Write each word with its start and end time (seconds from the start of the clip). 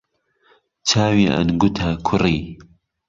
چاوی 0.87 1.25
ئهنگوته 1.33 1.87
کوڕی 2.07 2.37